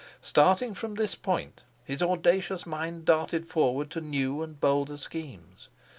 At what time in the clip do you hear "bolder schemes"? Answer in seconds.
4.59-5.69